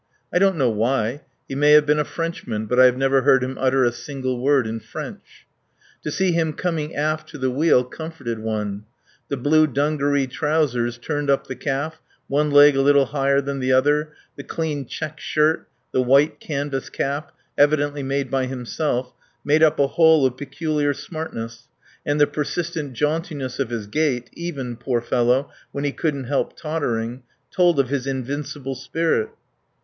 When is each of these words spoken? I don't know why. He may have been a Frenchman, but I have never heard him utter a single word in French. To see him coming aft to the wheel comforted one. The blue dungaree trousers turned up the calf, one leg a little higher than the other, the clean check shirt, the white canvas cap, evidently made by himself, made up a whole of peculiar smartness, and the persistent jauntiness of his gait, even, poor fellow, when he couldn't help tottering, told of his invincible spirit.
I 0.33 0.39
don't 0.39 0.55
know 0.57 0.71
why. 0.71 1.21
He 1.47 1.53
may 1.53 1.73
have 1.73 1.85
been 1.85 1.99
a 1.99 2.03
Frenchman, 2.03 2.65
but 2.65 2.79
I 2.79 2.85
have 2.85 2.97
never 2.97 3.21
heard 3.21 3.43
him 3.43 3.55
utter 3.59 3.83
a 3.85 3.91
single 3.91 4.41
word 4.41 4.65
in 4.65 4.79
French. 4.79 5.45
To 6.01 6.09
see 6.09 6.31
him 6.31 6.53
coming 6.53 6.95
aft 6.95 7.29
to 7.29 7.37
the 7.37 7.51
wheel 7.51 7.83
comforted 7.83 8.39
one. 8.39 8.85
The 9.27 9.37
blue 9.37 9.67
dungaree 9.67 10.25
trousers 10.25 10.97
turned 10.97 11.29
up 11.29 11.45
the 11.45 11.55
calf, 11.55 12.01
one 12.27 12.49
leg 12.49 12.75
a 12.75 12.81
little 12.81 13.05
higher 13.05 13.41
than 13.41 13.59
the 13.59 13.73
other, 13.73 14.13
the 14.35 14.43
clean 14.43 14.87
check 14.87 15.19
shirt, 15.19 15.67
the 15.91 16.01
white 16.01 16.39
canvas 16.39 16.89
cap, 16.89 17.31
evidently 17.55 18.01
made 18.01 18.31
by 18.31 18.47
himself, 18.47 19.13
made 19.45 19.61
up 19.61 19.77
a 19.77 19.85
whole 19.85 20.25
of 20.25 20.35
peculiar 20.35 20.95
smartness, 20.95 21.67
and 22.03 22.19
the 22.19 22.25
persistent 22.25 22.93
jauntiness 22.93 23.59
of 23.59 23.69
his 23.69 23.85
gait, 23.85 24.31
even, 24.33 24.77
poor 24.77 24.99
fellow, 24.99 25.51
when 25.71 25.83
he 25.83 25.91
couldn't 25.91 26.23
help 26.23 26.57
tottering, 26.57 27.21
told 27.51 27.79
of 27.79 27.89
his 27.89 28.07
invincible 28.07 28.73
spirit. 28.73 29.29